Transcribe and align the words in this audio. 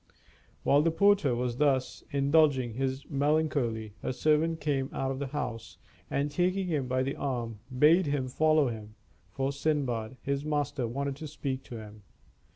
While 0.63 0.81
the 0.81 0.89
porter 0.89 1.35
was 1.35 1.57
thus 1.57 2.03
indulging 2.09 2.73
his 2.73 3.07
melancholy, 3.07 3.93
a 4.01 4.11
servant 4.13 4.59
came 4.59 4.89
out 4.91 5.11
of 5.11 5.19
the 5.19 5.27
house, 5.27 5.77
and 6.09 6.31
taking 6.31 6.65
him 6.65 6.87
by 6.87 7.03
the 7.03 7.15
arm, 7.15 7.59
bade 7.77 8.07
him 8.07 8.27
follow 8.27 8.69
him, 8.69 8.95
for 9.29 9.51
Sindbad, 9.51 10.17
his 10.23 10.43
master, 10.43 10.87
wanted 10.87 11.17
to 11.17 11.27
speak 11.27 11.61
to 11.65 11.77
him. 11.77 12.01